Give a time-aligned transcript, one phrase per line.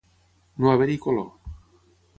[0.63, 1.31] No haver-hi color.